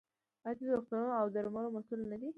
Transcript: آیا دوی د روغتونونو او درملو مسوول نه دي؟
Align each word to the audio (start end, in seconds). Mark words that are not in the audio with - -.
آیا 0.47 0.55
دوی 0.57 0.67
د 0.69 0.71
روغتونونو 0.75 1.11
او 1.21 1.27
درملو 1.35 1.73
مسوول 1.75 2.01
نه 2.11 2.17
دي؟ 2.21 2.29